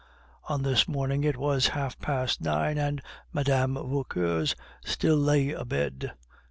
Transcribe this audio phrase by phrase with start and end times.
[0.49, 3.03] On this morning it was half past nine, and
[3.33, 3.75] Mme.
[3.75, 4.45] Vauquer
[4.83, 6.11] still lay abed.